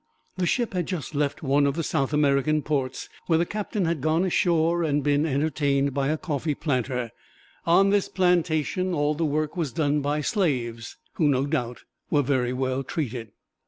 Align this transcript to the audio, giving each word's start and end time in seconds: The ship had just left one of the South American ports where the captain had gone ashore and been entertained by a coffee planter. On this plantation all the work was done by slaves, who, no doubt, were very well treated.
The 0.35 0.47
ship 0.47 0.73
had 0.73 0.87
just 0.87 1.13
left 1.13 1.43
one 1.43 1.67
of 1.67 1.75
the 1.75 1.83
South 1.83 2.11
American 2.11 2.63
ports 2.63 3.07
where 3.27 3.37
the 3.37 3.45
captain 3.45 3.85
had 3.85 4.01
gone 4.01 4.25
ashore 4.25 4.81
and 4.81 5.03
been 5.03 5.27
entertained 5.27 5.93
by 5.93 6.07
a 6.07 6.17
coffee 6.17 6.55
planter. 6.55 7.11
On 7.67 7.91
this 7.91 8.09
plantation 8.09 8.95
all 8.95 9.13
the 9.13 9.25
work 9.25 9.55
was 9.55 9.71
done 9.71 9.99
by 10.01 10.21
slaves, 10.21 10.97
who, 11.17 11.27
no 11.29 11.45
doubt, 11.45 11.83
were 12.09 12.23
very 12.23 12.51
well 12.51 12.81
treated. 12.83 13.31